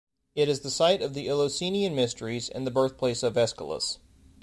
[0.33, 3.99] It is the site of the Eleusinian Mysteries and the birthplace of Aeschylus.